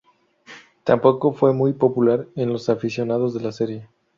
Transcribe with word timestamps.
Tampoco 0.83 1.31
fue 1.31 1.53
muy 1.53 1.73
popular 1.73 2.27
en 2.35 2.51
los 2.51 2.69
aficionados 2.69 3.35
de 3.35 3.41
la 3.41 3.51
serie. 3.51 3.87